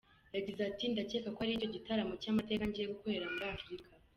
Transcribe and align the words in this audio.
Yagize 0.35 0.61
ati 0.69 0.83
“Ndacyeka 0.91 1.27
ko 1.35 1.39
ari 1.43 1.59
cyo 1.61 1.69
gitaramo 1.75 2.13
cy’amateka 2.21 2.63
ngiye 2.69 2.91
gukorera 2.93 3.31
muri 3.33 3.45
Afurika. 3.55 3.89